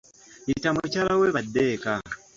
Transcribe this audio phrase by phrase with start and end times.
[0.47, 1.93] Yita mukyala we badde eka.